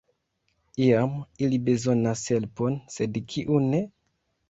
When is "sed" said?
2.97-3.25